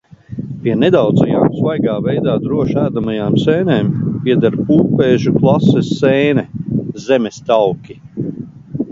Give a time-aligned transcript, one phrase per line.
[0.61, 3.91] Pie nedaudzajām svaigā veidā droši ēdamajām sēnēm
[4.23, 6.47] pieder pūpēžu klases sēne–
[7.05, 7.99] zemestauki.